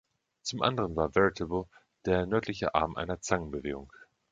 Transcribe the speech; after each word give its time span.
Zum 0.41 0.63
anderen 0.63 0.95
war 0.95 1.11
„Veritable“ 1.13 1.65
der 2.05 2.25
nördliche 2.25 2.73
Arm 2.73 2.95
einer 2.95 3.21
Zangenbewegung. 3.21 3.93